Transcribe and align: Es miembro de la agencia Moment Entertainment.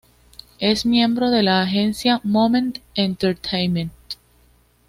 Es 0.57 0.83
miembro 0.83 1.29
de 1.29 1.43
la 1.43 1.61
agencia 1.61 2.21
Moment 2.23 2.79
Entertainment. 2.95 3.91